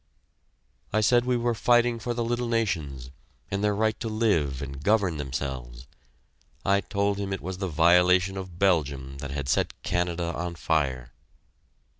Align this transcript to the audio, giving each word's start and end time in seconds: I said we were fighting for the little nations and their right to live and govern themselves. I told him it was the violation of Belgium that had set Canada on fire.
I 0.91 0.99
said 1.01 1.25
we 1.25 1.37
were 1.37 1.53
fighting 1.53 1.99
for 1.99 2.15
the 2.15 2.23
little 2.23 2.47
nations 2.47 3.11
and 3.51 3.63
their 3.63 3.75
right 3.75 3.99
to 3.99 4.09
live 4.09 4.59
and 4.63 4.83
govern 4.83 5.17
themselves. 5.17 5.85
I 6.65 6.81
told 6.81 7.19
him 7.19 7.31
it 7.31 7.39
was 7.39 7.59
the 7.59 7.67
violation 7.67 8.35
of 8.35 8.57
Belgium 8.57 9.19
that 9.19 9.29
had 9.29 9.47
set 9.47 9.79
Canada 9.83 10.33
on 10.33 10.55
fire. 10.55 11.13